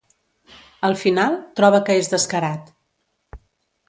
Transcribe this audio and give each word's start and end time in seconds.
Al 0.87 0.95
final, 1.01 1.37
troba 1.59 1.81
que 1.89 1.97
és 2.05 2.09
descarat. 2.13 2.73